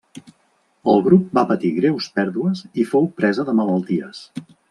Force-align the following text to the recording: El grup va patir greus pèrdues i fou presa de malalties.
El 0.93 1.03
grup 1.07 1.27
va 1.39 1.43
patir 1.51 1.71
greus 1.75 2.09
pèrdues 2.17 2.65
i 2.85 2.87
fou 2.95 3.07
presa 3.21 3.49
de 3.51 3.57
malalties. 3.61 4.27